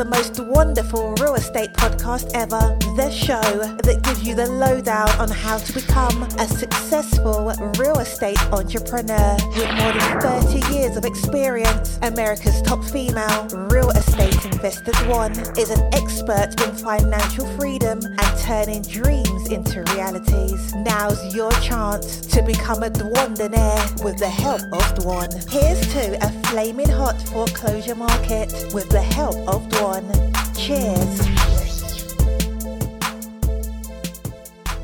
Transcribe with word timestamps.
the 0.00 0.04
most 0.06 0.40
wonderful 0.40 1.12
real 1.20 1.34
estate 1.34 1.70
podcast 1.74 2.30
ever. 2.32 2.58
The 2.96 3.10
show 3.10 3.38
that 3.84 4.00
gives 4.02 4.26
you 4.26 4.34
the 4.34 4.46
lowdown 4.46 5.10
on 5.20 5.28
how 5.28 5.58
to 5.58 5.72
become 5.74 6.22
a 6.38 6.48
successful 6.48 7.52
real 7.78 7.98
estate 7.98 8.40
entrepreneur. 8.50 9.36
With 9.54 9.68
more 9.76 9.92
than 9.92 10.20
30 10.22 10.72
years 10.72 10.96
of 10.96 11.04
experience, 11.04 11.98
America's 12.00 12.62
top 12.62 12.82
female 12.82 13.46
real 13.68 13.90
estate 13.90 14.42
investors 14.46 14.96
one 15.04 15.32
is 15.58 15.68
an 15.68 15.82
expert 15.92 16.58
in 16.64 16.74
financial 16.76 17.44
freedom 17.58 18.00
and 18.02 18.38
turning 18.40 18.80
dreams 18.80 19.50
into 19.50 19.82
realities. 19.92 20.74
Now's 20.76 21.34
your 21.34 21.52
chance 21.60 22.24
to 22.32 22.42
become 22.42 22.82
a 22.82 22.88
Dwandonaire 22.88 24.02
with 24.02 24.16
the 24.16 24.30
help 24.30 24.62
of 24.72 24.84
Dwan. 24.96 25.28
Here's 25.50 25.80
to 25.92 26.16
a 26.24 26.30
flaming 26.48 26.88
hot 26.88 27.20
foreclosure 27.28 27.94
market 27.94 28.50
with 28.72 28.88
the 28.88 29.02
help 29.02 29.36
of 29.46 29.68
Dwan. 29.68 29.89
Cheers. 29.90 31.20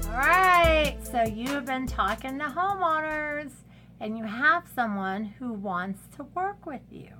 All 0.05 0.17
right, 0.17 0.97
so 1.01 1.23
you've 1.23 1.65
been 1.65 1.87
talking 1.87 2.41
to 2.41 2.47
homeowners 2.47 3.53
and 4.01 4.19
you 4.19 4.25
have 4.25 4.65
someone 4.75 5.25
who 5.25 5.53
wants 5.53 6.01
to 6.17 6.25
work 6.35 6.67
with 6.67 6.81
you. 6.91 7.11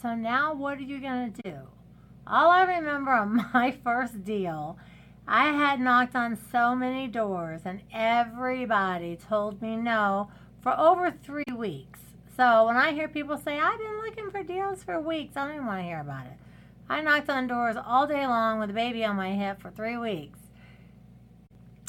So 0.00 0.14
now 0.14 0.54
what 0.54 0.78
are 0.78 0.82
you 0.82 0.98
going 0.98 1.34
to 1.34 1.42
do? 1.42 1.56
All 2.26 2.50
I 2.50 2.62
remember 2.62 3.10
on 3.10 3.50
my 3.52 3.76
first 3.84 4.24
deal, 4.24 4.78
I 5.28 5.48
had 5.50 5.78
knocked 5.78 6.16
on 6.16 6.38
so 6.50 6.74
many 6.74 7.06
doors 7.06 7.60
and 7.66 7.82
everybody 7.92 9.16
told 9.16 9.60
me 9.60 9.76
no 9.76 10.30
for 10.62 10.72
over 10.80 11.10
three 11.10 11.44
weeks. 11.54 12.00
So 12.34 12.64
when 12.64 12.78
I 12.78 12.92
hear 12.92 13.08
people 13.08 13.36
say, 13.36 13.60
I've 13.60 13.78
been 13.78 13.98
looking 13.98 14.30
for 14.30 14.42
deals 14.42 14.82
for 14.82 14.98
weeks, 15.02 15.36
I 15.36 15.44
don't 15.44 15.56
even 15.56 15.66
want 15.66 15.80
to 15.80 15.84
hear 15.84 16.00
about 16.00 16.24
it. 16.24 16.38
I 16.92 17.00
knocked 17.00 17.30
on 17.30 17.46
doors 17.46 17.76
all 17.86 18.06
day 18.06 18.26
long 18.26 18.60
with 18.60 18.68
a 18.68 18.74
baby 18.74 19.02
on 19.02 19.16
my 19.16 19.32
hip 19.32 19.62
for 19.62 19.70
three 19.70 19.96
weeks. 19.96 20.38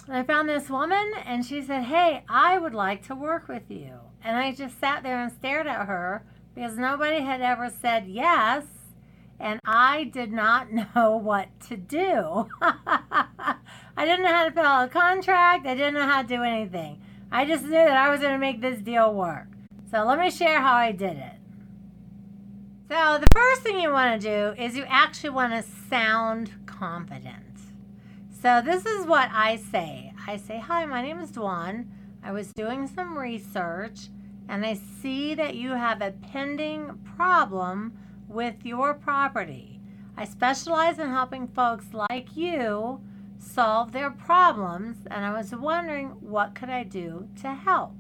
And 0.08 0.16
I 0.16 0.24
found 0.24 0.48
this 0.48 0.70
woman 0.70 1.12
and 1.26 1.46
she 1.46 1.62
said, 1.62 1.84
Hey, 1.84 2.24
I 2.30 2.58
would 2.58 2.74
like 2.74 3.06
to 3.08 3.16
work 3.16 3.50
with 3.50 3.70
you. 3.70 4.00
And 4.24 4.38
I 4.38 4.54
just 4.54 4.80
sat 4.80 5.04
there 5.04 5.22
and 5.22 5.30
stared 5.30 5.68
at 5.68 5.88
her 5.88 6.24
because 6.56 6.78
nobody 6.78 7.20
had 7.20 7.42
ever 7.42 7.70
said 7.70 8.08
yes. 8.08 8.64
And 9.42 9.60
I 9.66 10.06
did 10.06 10.32
not 10.32 10.72
know 10.96 11.18
what 11.18 11.50
to 11.68 11.76
do. 11.76 12.48
I 12.62 13.58
didn't 13.98 14.24
know 14.24 14.34
how 14.34 14.46
to 14.46 14.52
fill 14.52 14.64
out 14.64 14.88
a 14.88 14.90
contract. 14.90 15.68
I 15.68 15.76
didn't 15.76 15.96
know 15.96 16.08
how 16.08 16.22
to 16.22 16.28
do 16.30 16.44
anything. 16.44 17.02
I 17.30 17.44
just 17.44 17.66
knew 17.66 17.72
that 17.72 17.98
I 17.98 18.10
was 18.10 18.22
going 18.22 18.32
to 18.32 18.40
make 18.40 18.62
this 18.62 18.80
deal 18.80 19.14
work. 19.14 19.48
So 19.92 20.06
let 20.06 20.18
me 20.18 20.32
share 20.32 20.62
how 20.62 20.76
I 20.76 20.94
did 20.94 21.18
it. 21.18 21.43
So 22.94 23.18
the 23.18 23.26
first 23.34 23.64
thing 23.64 23.80
you 23.80 23.92
want 23.92 24.22
to 24.22 24.28
do 24.28 24.62
is 24.62 24.78
you 24.78 24.86
actually 24.88 25.32
want 25.32 25.52
to 25.52 25.68
sound 25.90 26.52
confident. 26.68 27.58
So 28.40 28.62
this 28.62 28.86
is 28.86 29.08
what 29.08 29.32
I 29.34 29.56
say. 29.56 30.14
I 30.28 30.38
say, 30.38 30.60
"Hi, 30.60 30.86
my 30.86 31.02
name 31.02 31.20
is 31.20 31.32
Dwan. 31.32 31.88
I 32.24 32.32
was 32.32 32.54
doing 32.54 32.86
some 32.86 33.18
research 33.18 34.10
and 34.48 34.64
I 34.64 34.76
see 34.76 35.34
that 35.34 35.56
you 35.56 35.72
have 35.72 36.04
a 36.04 36.12
pending 36.12 37.00
problem 37.18 37.98
with 38.28 38.64
your 38.64 38.94
property. 38.94 39.82
I 40.16 40.26
specialize 40.26 41.00
in 41.00 41.10
helping 41.10 41.48
folks 41.48 41.96
like 41.96 42.38
you 42.38 43.02
solve 43.40 43.92
their 43.92 44.12
problems 44.12 45.08
and 45.10 45.26
I 45.26 45.34
was 45.34 45.56
wondering 45.56 46.10
what 46.22 46.54
could 46.54 46.70
I 46.70 46.84
do 46.84 47.28
to 47.42 47.56
help?" 47.56 47.96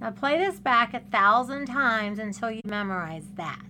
Now 0.00 0.10
play 0.10 0.38
this 0.38 0.60
back 0.60 0.94
a 0.94 1.00
thousand 1.00 1.66
times 1.66 2.18
until 2.18 2.50
you 2.50 2.60
memorize 2.64 3.26
that. 3.34 3.64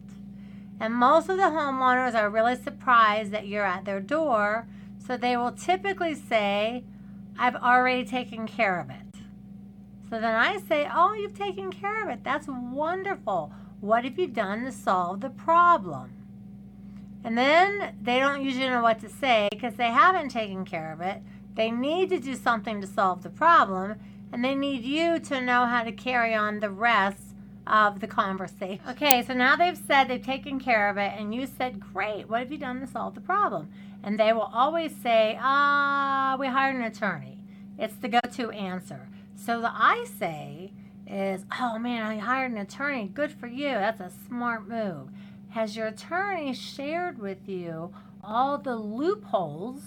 And 0.81 0.94
most 0.94 1.28
of 1.28 1.37
the 1.37 1.44
homeowners 1.44 2.15
are 2.15 2.31
really 2.31 2.56
surprised 2.56 3.33
that 3.33 3.49
you're 3.49 3.65
at 3.65 3.84
their 3.84 4.00
door, 4.00 4.69
so 5.05 5.16
they 5.16 5.37
will 5.37 5.53
typically 5.53 6.15
say, 6.15 6.84
I've 7.39 7.56
already 7.56 8.05
taken 8.05 8.47
care 8.47 8.78
of 8.78 8.91
it. 8.91 9.21
So 10.11 10.21
then 10.21 10.34
I 10.34 10.59
say, 10.59 10.89
Oh, 10.93 11.15
you've 11.15 11.39
taken 11.39 11.71
care 11.71 12.03
of 12.03 12.11
it. 12.11 12.25
That's 12.25 12.47
wonderful. 12.49 13.53
What 13.81 14.05
have 14.05 14.19
you 14.19 14.27
done 14.27 14.65
to 14.65 14.72
solve 14.72 15.21
the 15.21 15.31
problem? 15.31 16.12
And 17.25 17.37
then 17.37 17.97
they 18.00 18.19
don't 18.19 18.43
usually 18.43 18.69
know 18.69 18.83
what 18.83 19.00
to 19.00 19.09
say 19.09 19.49
because 19.50 19.75
they 19.75 19.89
haven't 19.89 20.31
taken 20.31 20.65
care 20.65 20.93
of 20.93 21.00
it. 21.00 21.22
They 21.55 21.71
need 21.71 22.09
to 22.10 22.21
do 22.21 22.34
something 22.34 22.81
to 22.81 22.87
solve 22.87 23.22
the 23.22 23.31
problem 23.31 23.97
and 24.33 24.44
they 24.44 24.55
need 24.55 24.84
you 24.84 25.19
to 25.19 25.41
know 25.41 25.66
how 25.66 25.84
to 25.84 25.93
carry 25.93 26.34
on 26.34 26.61
the 26.61 26.71
rest 26.71 27.34
of 27.66 28.00
the 28.00 28.06
conversation. 28.06 28.81
Okay, 28.89 29.22
so 29.22 29.34
now 29.34 29.56
they've 29.56 29.78
said 29.87 30.05
they've 30.05 30.22
taken 30.22 30.59
care 30.59 30.89
of 30.89 30.97
it, 30.97 31.12
and 31.16 31.34
you 31.34 31.47
said, 31.47 31.81
Great, 31.81 32.28
what 32.28 32.41
have 32.41 32.53
you 32.53 32.59
done 32.59 32.81
to 32.81 32.87
solve 32.87 33.15
the 33.15 33.21
problem? 33.21 33.71
And 34.03 34.19
they 34.19 34.33
will 34.33 34.50
always 34.53 34.94
say, 35.03 35.39
Ah, 35.41 36.37
we 36.39 36.47
hired 36.47 36.77
an 36.77 36.83
attorney. 36.83 37.39
It's 37.78 37.97
the 37.97 38.09
go 38.09 38.21
to 38.21 38.50
answer. 38.50 39.09
So 39.37 39.61
the 39.61 39.71
I 39.72 40.06
say 40.19 40.72
is, 41.06 41.45
Oh 41.59 41.78
man, 41.78 42.03
I 42.03 42.19
hired 42.19 42.53
an 42.53 42.59
attorney. 42.59 43.10
Good 43.12 43.33
for 43.33 43.47
you. 43.47 43.69
That's 43.69 44.00
a 44.00 44.12
smart 44.27 44.69
move. 44.69 45.09
Has 45.50 45.77
your 45.77 45.87
attorney 45.89 46.53
shared 46.55 47.19
with 47.19 47.49
you 47.49 47.93
all 48.22 48.59
the 48.59 48.77
loopholes 48.77 49.83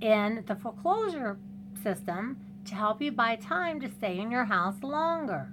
in 0.00 0.44
the 0.46 0.54
foreclosure 0.54 1.38
system 1.82 2.36
to 2.66 2.74
help 2.74 3.00
you 3.00 3.12
buy 3.12 3.36
time 3.36 3.80
to 3.80 3.88
stay 3.88 4.18
in 4.18 4.30
your 4.30 4.44
house 4.44 4.82
longer. 4.82 5.52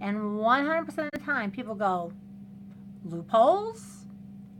And 0.00 0.16
100% 0.16 0.88
of 0.88 1.10
the 1.12 1.18
time, 1.18 1.50
people 1.50 1.74
go, 1.74 2.12
loopholes? 3.04 4.04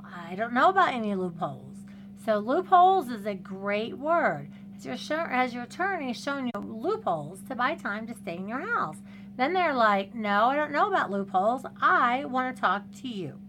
I 0.02 0.34
don't 0.34 0.52
know 0.52 0.68
about 0.68 0.94
any 0.94 1.14
loopholes. 1.14 1.76
So, 2.24 2.38
loopholes 2.38 3.10
is 3.10 3.26
a 3.26 3.34
great 3.34 3.98
word. 3.98 4.50
Has 4.74 5.08
your, 5.08 5.28
has 5.28 5.54
your 5.54 5.64
attorney 5.64 6.12
shown 6.12 6.46
you 6.46 6.60
loopholes 6.60 7.40
to 7.48 7.54
buy 7.54 7.74
time 7.74 8.06
to 8.06 8.14
stay 8.14 8.36
in 8.36 8.48
your 8.48 8.60
house? 8.60 8.96
Then 9.36 9.52
they're 9.52 9.74
like, 9.74 10.14
no, 10.14 10.46
I 10.46 10.56
don't 10.56 10.72
know 10.72 10.88
about 10.88 11.10
loopholes. 11.10 11.62
I 11.80 12.24
want 12.24 12.54
to 12.54 12.60
talk 12.60 12.84
to 13.02 13.08
you. 13.08 13.40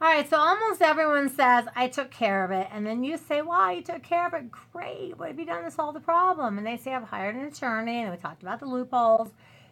All 0.00 0.06
right, 0.06 0.30
so 0.30 0.36
almost 0.36 0.80
everyone 0.80 1.28
says, 1.28 1.64
I 1.74 1.88
took 1.88 2.12
care 2.12 2.44
of 2.44 2.52
it. 2.52 2.68
And 2.70 2.86
then 2.86 3.02
you 3.02 3.16
say, 3.16 3.42
Wow, 3.42 3.70
you 3.70 3.82
took 3.82 4.04
care 4.04 4.28
of 4.28 4.34
it. 4.34 4.44
Great. 4.72 5.18
What 5.18 5.26
have 5.28 5.40
you 5.40 5.44
done 5.44 5.64
to 5.64 5.72
solve 5.72 5.94
the 5.94 6.00
problem? 6.00 6.56
And 6.56 6.64
they 6.64 6.76
say, 6.76 6.94
I've 6.94 7.02
hired 7.02 7.34
an 7.34 7.46
attorney, 7.46 8.02
and 8.02 8.12
we 8.12 8.16
talked 8.16 8.42
about 8.42 8.60
the 8.60 8.66
loopholes. 8.66 9.30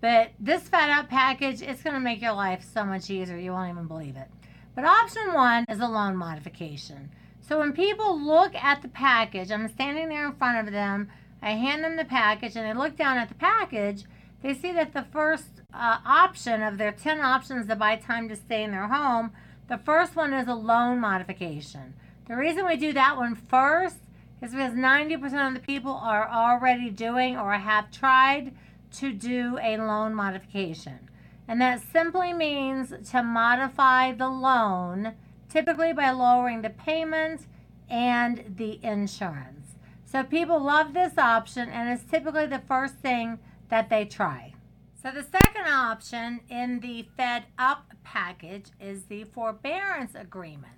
but 0.00 0.30
this 0.40 0.70
Fed 0.70 0.88
Up 0.88 1.10
package, 1.10 1.60
it's 1.60 1.82
going 1.82 1.92
to 1.92 2.00
make 2.00 2.22
your 2.22 2.32
life 2.32 2.64
so 2.72 2.82
much 2.82 3.10
easier. 3.10 3.36
You 3.36 3.52
won't 3.52 3.72
even 3.72 3.86
believe 3.86 4.16
it. 4.16 4.28
But 4.74 4.86
option 4.86 5.34
one 5.34 5.66
is 5.68 5.80
a 5.80 5.86
loan 5.86 6.16
modification. 6.16 7.10
So 7.42 7.58
when 7.58 7.74
people 7.74 8.18
look 8.18 8.54
at 8.54 8.80
the 8.80 8.88
package, 8.88 9.52
I'm 9.52 9.68
standing 9.68 10.08
there 10.08 10.28
in 10.28 10.32
front 10.36 10.66
of 10.66 10.72
them, 10.72 11.10
I 11.42 11.50
hand 11.50 11.84
them 11.84 11.96
the 11.96 12.06
package, 12.06 12.56
and 12.56 12.64
they 12.64 12.72
look 12.72 12.96
down 12.96 13.18
at 13.18 13.28
the 13.28 13.34
package, 13.34 14.04
they 14.42 14.54
see 14.54 14.72
that 14.72 14.92
the 14.92 15.06
first 15.12 15.62
uh, 15.72 15.98
option 16.04 16.62
of 16.62 16.78
their 16.78 16.92
10 16.92 17.20
options 17.20 17.66
to 17.66 17.76
buy 17.76 17.96
time 17.96 18.28
to 18.28 18.36
stay 18.36 18.62
in 18.62 18.70
their 18.70 18.88
home, 18.88 19.32
the 19.68 19.78
first 19.78 20.14
one 20.14 20.32
is 20.32 20.46
a 20.46 20.54
loan 20.54 21.00
modification. 21.00 21.94
The 22.28 22.36
reason 22.36 22.66
we 22.66 22.76
do 22.76 22.92
that 22.92 23.16
one 23.16 23.34
first 23.34 23.98
is 24.42 24.52
because 24.52 24.72
90% 24.72 25.48
of 25.48 25.54
the 25.54 25.60
people 25.60 25.92
are 25.92 26.28
already 26.28 26.90
doing 26.90 27.36
or 27.36 27.52
have 27.52 27.90
tried 27.90 28.52
to 28.92 29.12
do 29.12 29.58
a 29.60 29.76
loan 29.78 30.14
modification. 30.14 31.08
And 31.48 31.60
that 31.60 31.80
simply 31.80 32.32
means 32.32 32.92
to 33.10 33.22
modify 33.22 34.12
the 34.12 34.28
loan, 34.28 35.14
typically 35.48 35.92
by 35.92 36.10
lowering 36.10 36.62
the 36.62 36.70
payment 36.70 37.46
and 37.88 38.54
the 38.56 38.80
insurance. 38.82 39.76
So 40.04 40.22
people 40.22 40.62
love 40.62 40.92
this 40.92 41.18
option, 41.18 41.68
and 41.68 41.88
it's 41.88 42.10
typically 42.10 42.46
the 42.46 42.62
first 42.66 42.96
thing 42.96 43.38
that 43.68 43.90
they 43.90 44.04
try. 44.04 44.54
So 45.02 45.10
the 45.10 45.22
second 45.22 45.66
option 45.66 46.40
in 46.48 46.80
the 46.80 47.06
Fed 47.16 47.44
Up 47.58 47.92
package 48.02 48.70
is 48.80 49.04
the 49.04 49.24
forbearance 49.24 50.14
agreement. 50.14 50.72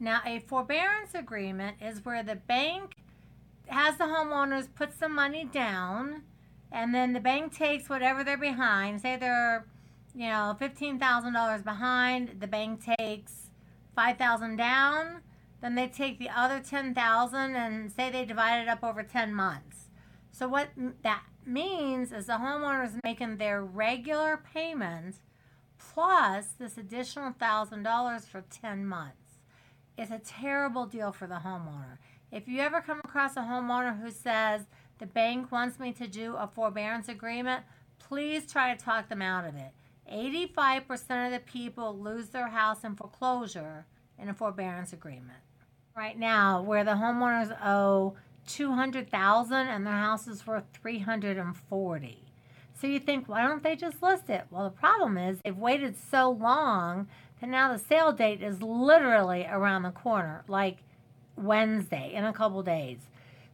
Now, 0.00 0.20
a 0.26 0.40
forbearance 0.40 1.14
agreement 1.14 1.76
is 1.80 2.04
where 2.04 2.22
the 2.22 2.34
bank 2.34 2.96
has 3.68 3.96
the 3.96 4.04
homeowners 4.04 4.68
put 4.74 4.98
some 4.98 5.14
money 5.14 5.44
down, 5.44 6.22
and 6.72 6.94
then 6.94 7.12
the 7.12 7.20
bank 7.20 7.56
takes 7.56 7.88
whatever 7.88 8.24
they're 8.24 8.36
behind. 8.36 9.00
Say 9.00 9.16
they're, 9.16 9.66
you 10.14 10.28
know, 10.28 10.56
fifteen 10.58 10.98
thousand 10.98 11.32
dollars 11.32 11.62
behind. 11.62 12.40
The 12.40 12.46
bank 12.46 12.82
takes 12.98 13.50
five 13.94 14.18
thousand 14.18 14.56
down. 14.56 15.20
Then 15.62 15.76
they 15.76 15.86
take 15.86 16.18
the 16.18 16.28
other 16.28 16.60
ten 16.60 16.94
thousand 16.94 17.54
and 17.56 17.90
say 17.90 18.10
they 18.10 18.24
divide 18.24 18.60
it 18.60 18.68
up 18.68 18.82
over 18.82 19.02
ten 19.02 19.32
months. 19.32 19.86
So 20.32 20.48
what 20.48 20.68
that 21.02 21.22
means 21.46 22.12
is 22.12 22.26
the 22.26 22.34
homeowner 22.34 22.86
is 22.86 22.96
making 23.04 23.36
their 23.36 23.62
regular 23.62 24.40
payment 24.52 25.16
plus 25.78 26.46
this 26.58 26.78
additional 26.78 27.32
thousand 27.32 27.82
dollars 27.82 28.24
for 28.26 28.42
ten 28.50 28.86
months. 28.86 29.40
It's 29.96 30.10
a 30.10 30.18
terrible 30.18 30.86
deal 30.86 31.12
for 31.12 31.26
the 31.26 31.40
homeowner. 31.44 31.98
If 32.32 32.48
you 32.48 32.60
ever 32.60 32.80
come 32.80 33.00
across 33.04 33.36
a 33.36 33.40
homeowner 33.40 34.00
who 34.00 34.10
says 34.10 34.62
the 34.98 35.06
bank 35.06 35.52
wants 35.52 35.78
me 35.78 35.92
to 35.92 36.08
do 36.08 36.34
a 36.34 36.48
forbearance 36.48 37.08
agreement, 37.08 37.64
please 37.98 38.50
try 38.50 38.74
to 38.74 38.84
talk 38.84 39.08
them 39.08 39.22
out 39.22 39.44
of 39.44 39.54
it. 39.54 39.70
85% 40.12 41.26
of 41.26 41.32
the 41.32 41.40
people 41.44 41.98
lose 41.98 42.28
their 42.28 42.48
house 42.48 42.84
in 42.84 42.96
foreclosure 42.96 43.86
in 44.18 44.28
a 44.28 44.34
forbearance 44.34 44.92
agreement. 44.92 45.38
Right 45.96 46.18
now, 46.18 46.60
where 46.60 46.84
the 46.84 46.92
homeowners 46.92 47.56
owe 47.64 48.16
200,000 48.46 49.56
and 49.56 49.86
their 49.86 49.92
house 49.92 50.26
is 50.26 50.46
worth 50.46 50.64
340. 50.72 52.24
So 52.80 52.86
you 52.86 52.98
think, 52.98 53.28
why 53.28 53.46
don't 53.46 53.62
they 53.62 53.76
just 53.76 54.02
list 54.02 54.28
it? 54.28 54.44
Well, 54.50 54.64
the 54.64 54.70
problem 54.70 55.16
is 55.16 55.38
they've 55.44 55.56
waited 55.56 55.96
so 56.10 56.30
long 56.30 57.08
that 57.40 57.48
now 57.48 57.72
the 57.72 57.78
sale 57.78 58.12
date 58.12 58.42
is 58.42 58.62
literally 58.62 59.46
around 59.50 59.82
the 59.82 59.90
corner, 59.90 60.44
like 60.48 60.78
Wednesday 61.36 62.12
in 62.14 62.24
a 62.24 62.32
couple 62.32 62.62
days. 62.62 62.98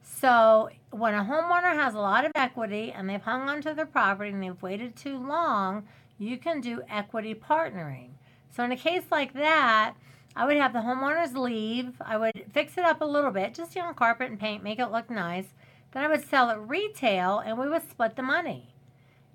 So 0.03 0.71
when 0.91 1.15
a 1.15 1.25
homeowner 1.25 1.75
has 1.75 1.95
a 1.95 2.01
lot 2.01 2.25
of 2.25 2.33
equity 2.35 2.93
and 2.93 3.09
they've 3.09 3.23
hung 3.23 3.49
onto 3.49 3.75
their 3.75 3.87
property 3.87 4.31
and 4.31 4.43
they've 4.43 4.63
waited 4.63 4.97
too 4.97 5.19
long, 5.19 5.87
you 6.19 6.37
can 6.37 6.61
do 6.61 6.83
equity 6.89 7.35
partnering. 7.35 8.11
So 8.55 8.65
in 8.65 8.73
a 8.73 8.77
case 8.77 9.05
like 9.11 9.33
that, 9.35 9.95
I 10.41 10.47
would 10.47 10.57
have 10.57 10.73
the 10.73 10.79
homeowners 10.79 11.37
leave. 11.37 12.01
I 12.01 12.17
would 12.17 12.47
fix 12.55 12.79
it 12.79 12.85
up 12.87 13.03
a 13.03 13.05
little 13.05 13.31
bit, 13.31 13.53
just 13.53 13.77
you 13.77 13.83
know, 13.83 13.93
carpet 13.93 14.31
and 14.31 14.41
paint, 14.41 14.63
make 14.63 14.79
it 14.79 14.91
look 14.91 15.11
nice. 15.11 15.49
Then 15.93 16.03
I 16.03 16.09
would 16.09 16.27
sell 16.27 16.49
it 16.49 16.57
retail 16.57 17.41
and 17.41 17.59
we 17.59 17.69
would 17.69 17.83
split 17.91 18.17
the 18.17 18.23
money. 18.23 18.73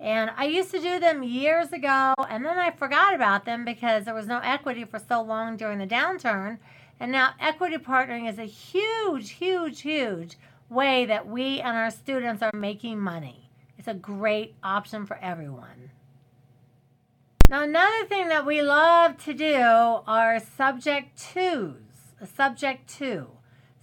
And 0.00 0.32
I 0.36 0.46
used 0.46 0.72
to 0.72 0.80
do 0.80 0.98
them 0.98 1.22
years 1.22 1.72
ago 1.72 2.12
and 2.28 2.44
then 2.44 2.58
I 2.58 2.72
forgot 2.72 3.14
about 3.14 3.44
them 3.44 3.64
because 3.64 4.04
there 4.04 4.14
was 4.14 4.26
no 4.26 4.40
equity 4.40 4.84
for 4.84 4.98
so 4.98 5.22
long 5.22 5.56
during 5.56 5.78
the 5.78 5.86
downturn. 5.86 6.58
And 6.98 7.12
now 7.12 7.34
equity 7.38 7.76
partnering 7.76 8.28
is 8.28 8.40
a 8.40 8.44
huge, 8.44 9.30
huge, 9.30 9.82
huge 9.82 10.36
way 10.68 11.06
that 11.06 11.28
we 11.28 11.60
and 11.60 11.76
our 11.76 11.92
students 11.92 12.42
are 12.42 12.50
making 12.52 12.98
money. 12.98 13.48
It's 13.78 13.86
a 13.86 13.94
great 13.94 14.56
option 14.64 15.06
for 15.06 15.18
everyone. 15.18 15.92
Now, 17.48 17.62
another 17.62 18.04
thing 18.08 18.26
that 18.28 18.44
we 18.44 18.60
love 18.60 19.22
to 19.24 19.32
do 19.32 19.54
are 19.54 20.40
subject 20.40 21.16
twos, 21.16 21.76
a 22.20 22.26
subject 22.26 22.88
to. 22.98 23.28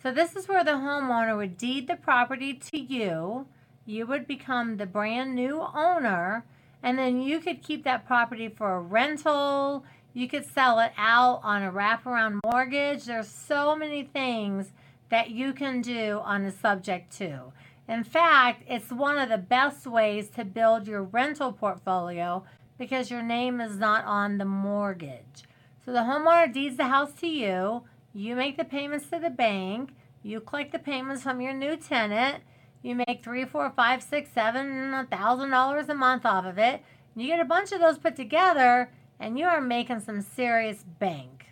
So 0.02 0.12
this 0.12 0.36
is 0.36 0.50
where 0.50 0.66
the 0.66 0.72
homeowner 0.72 1.38
would 1.38 1.56
deed 1.56 1.88
the 1.88 1.96
property 1.96 2.54
to 2.56 2.78
you. 2.78 3.48
You 3.86 4.06
would 4.06 4.28
become 4.28 4.76
the 4.76 4.86
brand 4.86 5.34
new 5.34 5.66
owner, 5.74 6.44
and 6.82 7.00
then 7.00 7.22
you 7.22 7.40
could 7.40 7.64
keep 7.64 7.86
that 7.86 8.06
property 8.06 8.50
for 8.50 8.76
a 8.76 8.82
rental. 8.82 9.86
You 10.14 10.28
could 10.28 10.46
sell 10.46 10.80
it 10.80 10.92
out 10.98 11.40
on 11.42 11.64
a 11.64 11.72
wraparound 11.72 12.42
mortgage. 12.44 13.06
There's 13.06 13.30
so 13.30 13.78
many 13.78 14.04
things 14.04 14.74
that 15.08 15.30
you 15.30 15.54
can 15.54 15.80
do 15.80 16.20
on 16.26 16.44
the 16.44 16.52
subject 16.52 17.16
to. 17.20 17.54
In 17.88 18.04
fact, 18.04 18.64
it's 18.68 18.92
one 18.92 19.18
of 19.18 19.30
the 19.30 19.38
best 19.38 19.88
ways 19.88 20.28
to 20.32 20.44
build 20.44 20.86
your 20.86 21.04
rental 21.04 21.54
portfolio 21.54 22.44
because 22.78 23.12
your 23.12 23.22
name 23.22 23.62
is 23.62 23.78
not 23.78 24.06
on 24.06 24.38
the 24.38 24.46
mortgage. 24.46 25.44
So 25.86 25.92
the 25.92 26.00
homeowner 26.00 26.52
deeds 26.52 26.78
the 26.78 26.88
house 26.88 27.14
to 27.20 27.28
you. 27.28 27.84
You 28.14 28.36
make 28.36 28.58
the 28.58 28.64
payments 28.64 29.10
to 29.10 29.20
the 29.20 29.30
bank. 29.30 29.94
You 30.22 30.40
collect 30.40 30.72
the 30.72 30.80
payments 30.80 31.24
from 31.24 31.42
your 31.42 31.54
new 31.54 31.76
tenant. 31.76 32.44
You 32.82 32.96
make 32.96 33.24
three, 33.24 33.46
four, 33.46 33.70
five, 33.76 34.04
six, 34.04 34.30
seven, 34.34 34.94
a 34.94 35.06
thousand 35.06 35.50
dollars 35.50 35.90
a 35.90 35.94
month 35.94 36.26
off 36.26 36.46
of 36.46 36.58
it. 36.58 36.84
You 37.16 37.28
get 37.28 37.40
a 37.40 37.46
bunch 37.46 37.72
of 37.72 37.80
those 37.80 37.98
put 37.98 38.16
together, 38.16 38.92
and 39.20 39.38
you 39.38 39.46
are 39.46 39.62
making 39.62 40.02
some 40.02 40.22
serious 40.22 40.84
bank. 41.00 41.46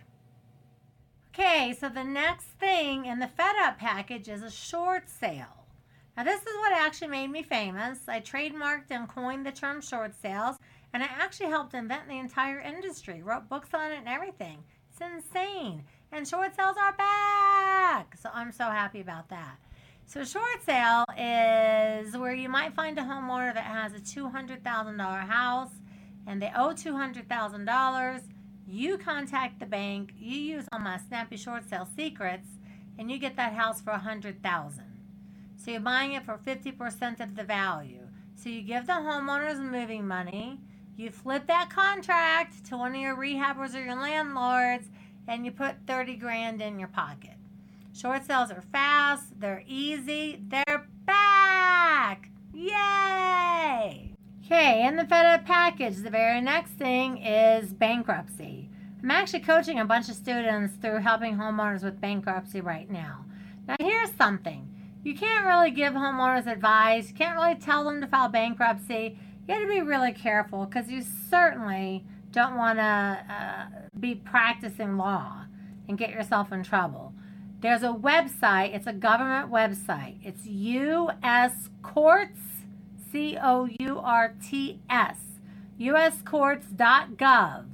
Okay, 1.33 1.75
so 1.79 1.87
the 1.87 2.03
next 2.03 2.47
thing 2.59 3.05
in 3.05 3.19
the 3.19 3.27
Fed 3.27 3.55
Up 3.61 3.77
package 3.77 4.27
is 4.27 4.43
a 4.43 4.51
short 4.51 5.09
sale. 5.09 5.65
Now, 6.17 6.23
this 6.25 6.41
is 6.41 6.55
what 6.57 6.73
actually 6.73 7.07
made 7.07 7.29
me 7.29 7.41
famous. 7.41 7.99
I 8.07 8.19
trademarked 8.19 8.91
and 8.91 9.07
coined 9.07 9.45
the 9.45 9.51
term 9.51 9.79
short 9.81 10.13
sales, 10.21 10.57
and 10.93 11.03
I 11.03 11.07
actually 11.19 11.49
helped 11.49 11.73
invent 11.73 12.07
the 12.07 12.19
entire 12.19 12.59
industry, 12.59 13.21
wrote 13.23 13.49
books 13.49 13.69
on 13.73 13.91
it 13.91 13.99
and 13.99 14.07
everything. 14.07 14.63
It's 14.89 15.01
insane. 15.01 15.83
And 16.11 16.27
short 16.27 16.55
sales 16.55 16.75
are 16.81 16.93
back. 16.93 18.17
So 18.21 18.29
I'm 18.33 18.51
so 18.51 18.65
happy 18.65 19.01
about 19.01 19.29
that. 19.29 19.57
So, 20.05 20.25
short 20.25 20.61
sale 20.65 21.05
is 21.17 22.17
where 22.17 22.33
you 22.33 22.49
might 22.49 22.73
find 22.73 22.97
a 22.97 23.01
homeowner 23.01 23.53
that 23.53 23.63
has 23.63 23.93
a 23.93 23.99
$200,000 23.99 25.27
house 25.27 25.71
and 26.27 26.41
they 26.41 26.51
owe 26.53 26.73
$200,000, 26.73 28.21
you 28.67 28.97
contact 28.97 29.59
the 29.61 29.65
bank, 29.65 30.13
you 30.19 30.37
use 30.37 30.65
all 30.73 30.79
my 30.79 30.97
snappy 30.97 31.37
short 31.37 31.69
sale 31.69 31.87
secrets, 31.95 32.47
and 32.97 33.09
you 33.09 33.17
get 33.17 33.37
that 33.37 33.53
house 33.53 33.79
for 33.81 33.91
100000 33.91 34.83
So 35.55 35.71
you're 35.71 35.79
buying 35.79 36.11
it 36.11 36.25
for 36.25 36.37
50% 36.37 37.21
of 37.21 37.35
the 37.35 37.43
value. 37.43 38.07
So 38.35 38.49
you 38.49 38.63
give 38.63 38.87
the 38.87 38.93
homeowners 38.93 39.59
moving 39.59 40.05
money, 40.07 40.59
you 40.97 41.09
flip 41.09 41.47
that 41.47 41.69
contract 41.69 42.65
to 42.65 42.77
one 42.77 42.95
of 42.95 43.01
your 43.01 43.15
rehabbers 43.15 43.75
or 43.75 43.83
your 43.83 43.95
landlords, 43.95 44.89
and 45.27 45.45
you 45.45 45.51
put 45.51 45.75
30 45.87 46.15
grand 46.15 46.61
in 46.61 46.79
your 46.79 46.87
pocket. 46.89 47.35
Short 47.93 48.25
sales 48.25 48.51
are 48.51 48.63
fast, 48.71 49.39
they're 49.39 49.63
easy, 49.67 50.41
they're 50.47 50.87
back! 51.05 52.29
Yay! 52.53 54.13
Okay, 54.45 54.85
in 54.85 54.95
the 54.97 55.05
Fed 55.05 55.25
Up 55.25 55.45
package, 55.45 55.97
the 55.97 56.09
very 56.09 56.41
next 56.41 56.71
thing 56.71 57.17
is 57.17 57.73
bankruptcy. 57.73 58.69
I'm 59.01 59.11
actually 59.11 59.39
coaching 59.39 59.79
a 59.79 59.85
bunch 59.85 60.09
of 60.09 60.15
students 60.15 60.75
through 60.75 60.97
helping 60.97 61.35
homeowners 61.35 61.83
with 61.83 61.99
bankruptcy 61.99 62.61
right 62.61 62.89
now. 62.89 63.25
Now, 63.67 63.75
here's 63.79 64.11
something 64.11 64.67
you 65.03 65.15
can't 65.15 65.45
really 65.45 65.71
give 65.71 65.93
homeowners 65.93 66.45
advice, 66.45 67.09
you 67.09 67.15
can't 67.15 67.35
really 67.35 67.55
tell 67.55 67.83
them 67.83 68.01
to 68.01 68.07
file 68.07 68.29
bankruptcy. 68.29 69.17
You 69.51 69.57
have 69.57 69.67
to 69.67 69.73
be 69.73 69.81
really 69.81 70.13
careful 70.13 70.65
because 70.65 70.89
you 70.89 71.03
certainly 71.29 72.05
don't 72.31 72.55
want 72.55 72.79
to 72.79 72.83
uh, 72.83 73.65
be 73.99 74.15
practicing 74.15 74.95
law 74.95 75.43
and 75.89 75.97
get 75.97 76.11
yourself 76.11 76.53
in 76.53 76.63
trouble. 76.63 77.13
There's 77.59 77.83
a 77.83 77.87
website, 77.87 78.73
it's 78.73 78.87
a 78.87 78.93
government 78.93 79.51
website. 79.51 80.19
It's 80.23 80.45
US 80.45 81.69
Courts 81.81 82.39
C 83.11 83.37
O 83.43 83.67
U 83.77 83.99
R 83.99 84.33
T 84.41 84.79
S, 84.89 85.17
uscourts.gov. 85.77 87.65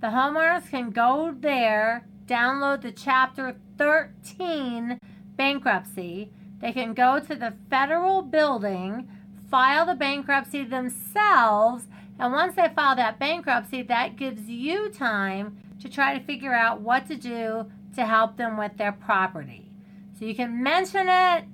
The 0.00 0.06
homeowners 0.08 0.68
can 0.68 0.90
go 0.90 1.32
there, 1.38 2.04
download 2.26 2.82
the 2.82 2.90
Chapter 2.90 3.54
13 3.78 4.98
bankruptcy. 5.36 6.32
They 6.60 6.72
can 6.72 6.94
go 6.94 7.20
to 7.20 7.36
the 7.36 7.54
federal 7.70 8.22
building, 8.22 9.08
file 9.52 9.84
the 9.84 9.94
bankruptcy 9.94 10.64
themselves, 10.64 11.86
and 12.18 12.32
once 12.32 12.56
they 12.56 12.70
file 12.74 12.96
that 12.96 13.18
bankruptcy, 13.18 13.82
that 13.82 14.16
gives 14.16 14.48
you 14.48 14.88
time 14.88 15.58
to 15.78 15.90
try 15.90 16.18
to 16.18 16.24
figure 16.24 16.54
out 16.54 16.80
what 16.80 17.06
to 17.06 17.16
do 17.16 17.70
to 17.94 18.06
help 18.06 18.38
them 18.38 18.56
with 18.56 18.78
their 18.78 18.92
property. 18.92 19.70
So 20.18 20.24
you 20.24 20.34
can 20.34 20.62
mention 20.62 21.06
it, 21.06 21.44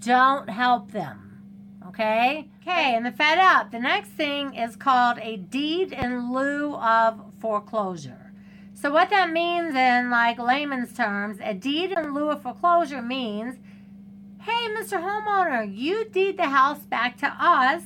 don't 0.00 0.50
help 0.50 0.92
them. 0.92 1.42
Okay? 1.88 2.46
Okay, 2.60 2.94
and 2.94 3.06
the 3.06 3.10
Fed 3.12 3.38
Up. 3.38 3.72
The 3.72 3.80
next 3.80 4.10
thing 4.10 4.54
is 4.54 4.76
called 4.76 5.18
a 5.22 5.38
deed 5.38 5.92
in 5.92 6.34
lieu 6.34 6.74
of 6.74 7.22
foreclosure. 7.40 8.34
So 8.74 8.92
what 8.92 9.08
that 9.08 9.30
means 9.30 9.74
in 9.74 10.10
like 10.10 10.38
layman's 10.38 10.92
terms, 10.92 11.38
a 11.42 11.54
deed 11.54 11.92
in 11.92 12.12
lieu 12.12 12.28
of 12.30 12.42
foreclosure 12.42 13.00
means, 13.00 13.56
hey, 14.40 14.68
Mr. 14.70 14.98
Homeowner, 15.02 15.70
you 15.76 16.06
deed 16.06 16.38
the 16.38 16.48
house 16.48 16.78
back 16.78 17.18
to 17.18 17.26
us, 17.26 17.82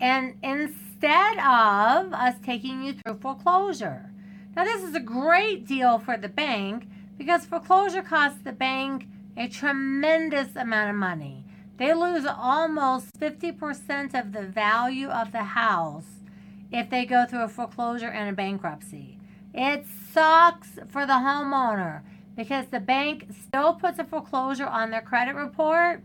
and 0.00 0.34
instead 0.42 1.38
of 1.38 2.12
us 2.12 2.34
taking 2.44 2.82
you 2.82 2.94
through 2.94 3.18
foreclosure. 3.20 4.10
Now, 4.56 4.64
this 4.64 4.82
is 4.82 4.96
a 4.96 5.00
great 5.00 5.66
deal 5.66 6.00
for 6.00 6.16
the 6.16 6.28
bank 6.28 6.88
because 7.16 7.46
foreclosure 7.46 8.02
costs 8.02 8.40
the 8.42 8.52
bank 8.52 9.06
a 9.36 9.48
tremendous 9.48 10.56
amount 10.56 10.90
of 10.90 10.96
money. 10.96 11.44
They 11.76 11.94
lose 11.94 12.26
almost 12.26 13.12
50% 13.20 14.18
of 14.18 14.32
the 14.32 14.42
value 14.42 15.08
of 15.08 15.30
the 15.30 15.44
house 15.44 16.06
if 16.72 16.90
they 16.90 17.04
go 17.04 17.26
through 17.26 17.44
a 17.44 17.48
foreclosure 17.48 18.08
and 18.08 18.28
a 18.28 18.32
bankruptcy. 18.32 19.18
It 19.52 19.84
sucks 20.12 20.70
for 20.88 21.06
the 21.06 21.14
homeowner 21.14 22.02
because 22.36 22.66
the 22.66 22.80
bank 22.80 23.26
still 23.46 23.74
puts 23.74 23.98
a 23.98 24.04
foreclosure 24.04 24.66
on 24.66 24.90
their 24.90 25.02
credit 25.02 25.34
report 25.34 26.02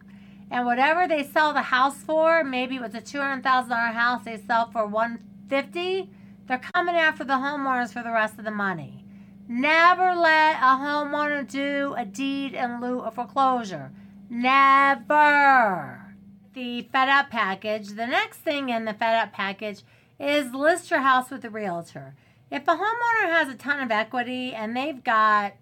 and 0.51 0.65
whatever 0.65 1.07
they 1.07 1.23
sell 1.23 1.53
the 1.53 1.61
house 1.61 1.97
for, 1.97 2.43
maybe 2.43 2.75
it 2.75 2.81
was 2.81 2.95
a 2.95 3.01
$200,000 3.01 3.93
house 3.93 4.23
they 4.25 4.37
sell 4.37 4.69
for 4.71 4.85
150, 4.85 6.09
they're 6.47 6.61
coming 6.73 6.95
after 6.95 7.23
the 7.23 7.33
homeowners 7.33 7.93
for 7.93 8.01
the 8.01 8.11
rest 8.11 8.39
of 8.39 8.45
the 8.45 8.51
money. 8.51 9.05
Never 9.47 10.15
let 10.15 10.57
a 10.57 10.77
homeowner 10.77 11.47
do 11.47 11.93
a 11.97 12.05
deed 12.05 12.53
in 12.53 12.81
lieu 12.81 12.99
of 12.99 13.15
foreclosure. 13.15 13.91
Never. 14.29 16.15
The 16.53 16.83
Fed 16.91 17.09
Up 17.09 17.29
package, 17.29 17.89
the 17.89 18.07
next 18.07 18.37
thing 18.37 18.69
in 18.69 18.85
the 18.85 18.93
Fed 18.93 19.15
Up 19.15 19.33
package 19.33 19.83
is 20.19 20.53
list 20.53 20.91
your 20.91 21.01
house 21.01 21.29
with 21.29 21.45
a 21.45 21.49
realtor. 21.49 22.15
If 22.51 22.67
a 22.67 22.75
homeowner 22.75 23.29
has 23.29 23.47
a 23.49 23.55
ton 23.55 23.79
of 23.79 23.91
equity 23.91 24.53
and 24.53 24.75
they've 24.75 25.03
got 25.03 25.53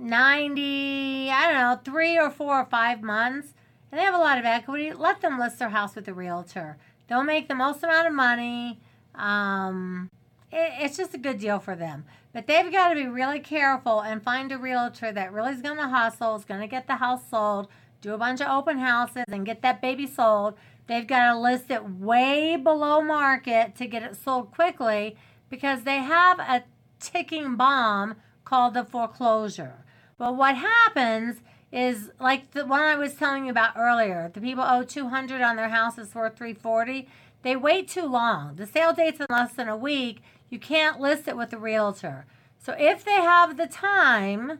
90, 0.00 1.30
I 1.30 1.52
don't 1.52 1.60
know, 1.60 1.80
three 1.84 2.18
or 2.18 2.30
four 2.30 2.58
or 2.58 2.64
five 2.64 3.02
months, 3.02 3.54
and 3.90 3.98
they 3.98 4.04
have 4.04 4.14
a 4.14 4.18
lot 4.18 4.38
of 4.38 4.44
equity, 4.44 4.92
let 4.92 5.20
them 5.20 5.38
list 5.38 5.58
their 5.58 5.68
house 5.68 5.94
with 5.94 6.08
a 6.08 6.14
realtor. 6.14 6.78
They'll 7.08 7.24
make 7.24 7.48
the 7.48 7.54
most 7.54 7.82
amount 7.82 8.06
of 8.06 8.14
money. 8.14 8.80
Um, 9.14 10.10
it, 10.50 10.72
it's 10.80 10.96
just 10.96 11.14
a 11.14 11.18
good 11.18 11.38
deal 11.38 11.58
for 11.58 11.76
them. 11.76 12.04
But 12.32 12.46
they've 12.46 12.70
got 12.70 12.90
to 12.90 12.94
be 12.94 13.06
really 13.06 13.40
careful 13.40 14.00
and 14.00 14.22
find 14.22 14.52
a 14.52 14.58
realtor 14.58 15.12
that 15.12 15.32
really 15.32 15.52
is 15.52 15.62
going 15.62 15.76
to 15.76 15.88
hustle, 15.88 16.36
is 16.36 16.44
going 16.44 16.60
to 16.60 16.66
get 16.68 16.86
the 16.86 16.96
house 16.96 17.28
sold, 17.28 17.68
do 18.00 18.14
a 18.14 18.18
bunch 18.18 18.40
of 18.40 18.48
open 18.48 18.78
houses, 18.78 19.24
and 19.28 19.44
get 19.44 19.62
that 19.62 19.82
baby 19.82 20.06
sold. 20.06 20.54
They've 20.86 21.06
got 21.06 21.32
to 21.32 21.38
list 21.38 21.70
it 21.70 21.84
way 21.84 22.56
below 22.56 23.00
market 23.00 23.74
to 23.76 23.86
get 23.86 24.02
it 24.02 24.16
sold 24.16 24.52
quickly 24.52 25.16
because 25.48 25.82
they 25.82 25.98
have 25.98 26.38
a 26.38 26.62
ticking 27.00 27.56
bomb 27.56 28.16
called 28.44 28.74
the 28.74 28.84
foreclosure. 28.84 29.84
But 30.20 30.36
what 30.36 30.54
happens 30.54 31.40
is 31.72 32.10
like 32.20 32.50
the 32.50 32.66
one 32.66 32.82
I 32.82 32.94
was 32.94 33.14
telling 33.14 33.46
you 33.46 33.50
about 33.50 33.72
earlier. 33.74 34.30
The 34.34 34.42
people 34.42 34.62
owe 34.62 34.82
200 34.82 35.40
on 35.40 35.56
their 35.56 35.70
house 35.70 35.96
houses 35.96 36.12
for 36.12 36.28
340. 36.28 37.08
They 37.40 37.56
wait 37.56 37.88
too 37.88 38.04
long. 38.04 38.56
The 38.56 38.66
sale 38.66 38.92
date's 38.92 39.18
in 39.18 39.26
less 39.30 39.54
than 39.54 39.66
a 39.66 39.78
week. 39.78 40.22
You 40.50 40.58
can't 40.58 41.00
list 41.00 41.26
it 41.26 41.38
with 41.38 41.54
a 41.54 41.58
realtor. 41.58 42.26
So 42.58 42.74
if 42.78 43.02
they 43.02 43.14
have 43.14 43.56
the 43.56 43.66
time, 43.66 44.58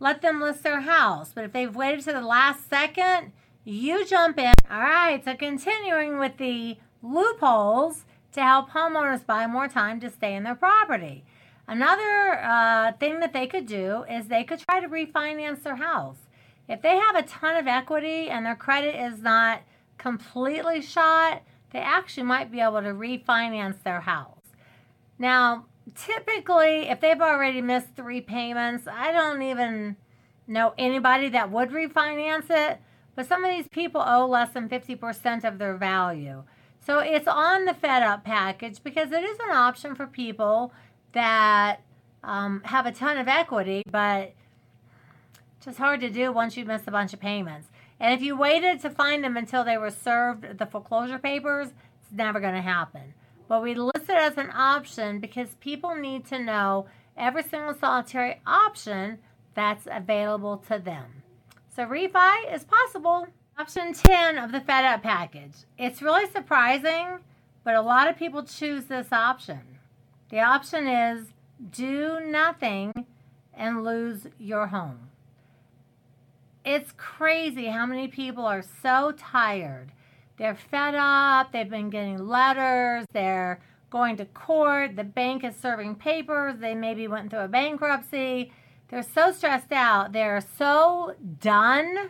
let 0.00 0.22
them 0.22 0.40
list 0.40 0.62
their 0.62 0.80
house. 0.80 1.32
But 1.34 1.44
if 1.44 1.52
they've 1.52 1.76
waited 1.76 2.04
to 2.04 2.12
the 2.14 2.22
last 2.22 2.70
second, 2.70 3.32
you 3.64 4.06
jump 4.06 4.38
in. 4.38 4.54
All 4.70 4.80
right, 4.80 5.22
so 5.22 5.36
continuing 5.36 6.18
with 6.18 6.38
the 6.38 6.78
loopholes 7.02 8.06
to 8.32 8.40
help 8.42 8.70
homeowners 8.70 9.26
buy 9.26 9.46
more 9.46 9.68
time 9.68 10.00
to 10.00 10.08
stay 10.08 10.34
in 10.34 10.44
their 10.44 10.54
property. 10.54 11.26
Another 11.72 12.38
uh, 12.44 12.92
thing 13.00 13.20
that 13.20 13.32
they 13.32 13.46
could 13.46 13.64
do 13.64 14.04
is 14.04 14.26
they 14.26 14.44
could 14.44 14.58
try 14.58 14.78
to 14.78 14.88
refinance 14.88 15.62
their 15.62 15.76
house. 15.76 16.18
If 16.68 16.82
they 16.82 16.96
have 16.96 17.16
a 17.16 17.22
ton 17.22 17.56
of 17.56 17.66
equity 17.66 18.28
and 18.28 18.44
their 18.44 18.54
credit 18.54 18.94
is 18.94 19.22
not 19.22 19.62
completely 19.96 20.82
shot, 20.82 21.40
they 21.70 21.78
actually 21.78 22.24
might 22.24 22.52
be 22.52 22.60
able 22.60 22.82
to 22.82 22.88
refinance 22.88 23.82
their 23.84 24.02
house. 24.02 24.52
Now, 25.18 25.64
typically, 25.94 26.90
if 26.90 27.00
they've 27.00 27.22
already 27.22 27.62
missed 27.62 27.96
three 27.96 28.20
payments, 28.20 28.86
I 28.86 29.10
don't 29.10 29.40
even 29.40 29.96
know 30.46 30.74
anybody 30.76 31.30
that 31.30 31.50
would 31.50 31.70
refinance 31.70 32.50
it, 32.50 32.82
but 33.16 33.26
some 33.26 33.44
of 33.44 33.50
these 33.50 33.68
people 33.68 34.02
owe 34.04 34.26
less 34.26 34.52
than 34.52 34.68
50% 34.68 35.42
of 35.42 35.56
their 35.56 35.78
value. 35.78 36.42
So 36.84 36.98
it's 36.98 37.28
on 37.28 37.64
the 37.64 37.72
Fed 37.72 38.02
Up 38.02 38.24
package 38.24 38.82
because 38.82 39.10
it 39.10 39.24
is 39.24 39.38
an 39.38 39.52
option 39.52 39.94
for 39.94 40.06
people 40.06 40.74
that 41.12 41.80
um, 42.24 42.62
have 42.64 42.86
a 42.86 42.92
ton 42.92 43.18
of 43.18 43.28
equity, 43.28 43.82
but 43.90 44.32
just 45.60 45.78
hard 45.78 46.00
to 46.00 46.10
do 46.10 46.32
once 46.32 46.56
you 46.56 46.64
miss 46.64 46.82
a 46.86 46.90
bunch 46.90 47.12
of 47.12 47.20
payments. 47.20 47.68
And 48.00 48.12
if 48.12 48.20
you 48.20 48.36
waited 48.36 48.80
to 48.80 48.90
find 48.90 49.22
them 49.22 49.36
until 49.36 49.64
they 49.64 49.78
were 49.78 49.90
served 49.90 50.58
the 50.58 50.66
foreclosure 50.66 51.18
papers, 51.18 51.68
it's 51.68 52.12
never 52.12 52.40
going 52.40 52.54
to 52.54 52.62
happen. 52.62 53.14
But 53.48 53.62
we 53.62 53.74
list 53.74 54.08
it 54.08 54.16
as 54.16 54.36
an 54.38 54.50
option 54.52 55.20
because 55.20 55.54
people 55.60 55.94
need 55.94 56.26
to 56.26 56.38
know 56.38 56.86
every 57.16 57.42
single 57.42 57.74
solitary 57.74 58.40
option 58.46 59.18
that's 59.54 59.86
available 59.90 60.56
to 60.68 60.78
them. 60.78 61.22
So 61.74 61.84
refi 61.86 62.52
is 62.52 62.64
possible. 62.64 63.26
Option 63.58 63.92
10 63.92 64.38
of 64.38 64.50
the 64.50 64.60
Fed 64.60 64.84
Up 64.84 65.02
package. 65.02 65.52
It's 65.78 66.02
really 66.02 66.30
surprising, 66.30 67.18
but 67.64 67.74
a 67.74 67.82
lot 67.82 68.08
of 68.08 68.16
people 68.16 68.42
choose 68.42 68.86
this 68.86 69.12
option. 69.12 69.60
The 70.32 70.40
option 70.40 70.88
is 70.88 71.26
do 71.70 72.18
nothing 72.18 73.06
and 73.52 73.84
lose 73.84 74.26
your 74.38 74.68
home. 74.68 75.10
It's 76.64 76.90
crazy 76.96 77.66
how 77.66 77.84
many 77.84 78.08
people 78.08 78.46
are 78.46 78.64
so 78.82 79.12
tired. 79.18 79.92
They're 80.38 80.54
fed 80.54 80.94
up, 80.94 81.52
they've 81.52 81.68
been 81.68 81.90
getting 81.90 82.16
letters, 82.26 83.04
they're 83.12 83.60
going 83.90 84.16
to 84.16 84.24
court, 84.24 84.96
the 84.96 85.04
bank 85.04 85.44
is 85.44 85.54
serving 85.54 85.96
papers, 85.96 86.54
they 86.58 86.74
maybe 86.74 87.06
went 87.08 87.28
through 87.28 87.40
a 87.40 87.48
bankruptcy. 87.48 88.52
They're 88.88 89.02
so 89.02 89.32
stressed 89.32 89.72
out, 89.72 90.12
they're 90.12 90.42
so 90.56 91.14
done 91.40 92.08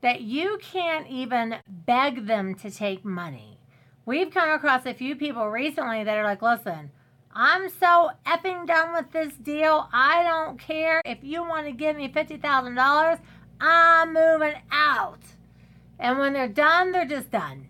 that 0.00 0.20
you 0.20 0.60
can't 0.62 1.08
even 1.08 1.56
beg 1.66 2.26
them 2.28 2.54
to 2.54 2.70
take 2.70 3.04
money. 3.04 3.58
We've 4.06 4.30
come 4.30 4.48
across 4.48 4.86
a 4.86 4.94
few 4.94 5.16
people 5.16 5.48
recently 5.48 6.04
that 6.04 6.16
are 6.16 6.24
like, 6.24 6.40
listen, 6.40 6.92
I'm 7.34 7.68
so 7.68 8.10
effing 8.26 8.66
done 8.66 8.92
with 8.92 9.12
this 9.12 9.34
deal. 9.34 9.88
I 9.92 10.22
don't 10.22 10.58
care 10.58 11.02
if 11.04 11.18
you 11.22 11.42
want 11.42 11.66
to 11.66 11.72
give 11.72 11.96
me 11.96 12.08
$50,000. 12.08 13.20
I'm 13.60 14.12
moving 14.12 14.54
out. 14.70 15.20
And 15.98 16.18
when 16.18 16.32
they're 16.32 16.48
done, 16.48 16.92
they're 16.92 17.04
just 17.04 17.30
done. 17.30 17.68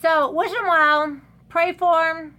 So 0.00 0.30
wish 0.30 0.50
them 0.52 0.66
well. 0.66 1.20
Pray 1.48 1.72
for 1.72 2.02
them. 2.02 2.36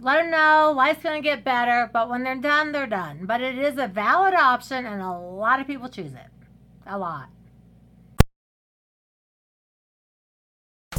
Let 0.00 0.16
them 0.22 0.30
know 0.30 0.72
life's 0.74 1.02
going 1.02 1.22
to 1.22 1.28
get 1.28 1.44
better. 1.44 1.90
But 1.92 2.08
when 2.08 2.24
they're 2.24 2.36
done, 2.36 2.72
they're 2.72 2.86
done. 2.86 3.26
But 3.26 3.40
it 3.40 3.58
is 3.58 3.78
a 3.78 3.88
valid 3.88 4.34
option, 4.34 4.86
and 4.86 5.00
a 5.02 5.12
lot 5.12 5.60
of 5.60 5.66
people 5.66 5.88
choose 5.88 6.12
it. 6.12 6.30
A 6.86 6.98
lot. 6.98 7.28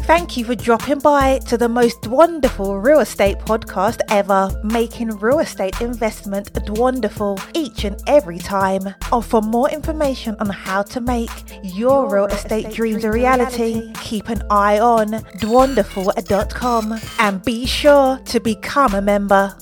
Thank 0.05 0.35
you 0.35 0.43
for 0.43 0.53
dropping 0.53 0.99
by 0.99 1.39
to 1.47 1.57
the 1.57 1.69
most 1.69 2.07
wonderful 2.07 2.77
real 2.77 2.99
estate 2.99 3.37
podcast 3.39 4.01
ever, 4.09 4.51
making 4.61 5.09
real 5.17 5.39
estate 5.39 5.79
investment 5.79 6.51
wonderful 6.69 7.39
each 7.53 7.85
and 7.85 8.01
every 8.05 8.37
time. 8.37 8.93
And 9.11 9.25
for 9.25 9.41
more 9.41 9.69
information 9.69 10.35
on 10.39 10.49
how 10.49 10.83
to 10.83 10.99
make 10.99 11.29
your, 11.63 12.13
real, 12.13 12.25
estate, 12.25 12.71
dreams 12.71 13.05
a 13.05 13.11
reality, 13.11 13.93
keep 14.01 14.27
an 14.27 14.43
eye 14.51 14.79
on 14.79 15.07
Dwanderful.com 15.39 16.99
and 17.19 17.43
be 17.45 17.65
sure 17.65 18.17
to 18.25 18.39
become 18.41 18.93
a 18.95 19.01
member. 19.01 19.55